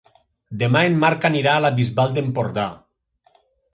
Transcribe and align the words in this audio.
Demà 0.61 0.81
en 0.91 0.95
Marc 1.03 1.27
anirà 1.29 1.53
a 1.57 1.63
la 1.65 1.73
Bisbal 1.81 2.17
d'Empordà. 2.17 2.67